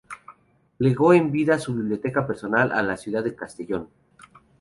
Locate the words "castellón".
3.35-3.87